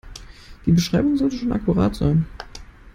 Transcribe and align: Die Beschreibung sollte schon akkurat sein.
Die 0.65 0.71
Beschreibung 0.71 1.15
sollte 1.15 1.35
schon 1.37 1.51
akkurat 1.51 1.93
sein. 1.93 2.25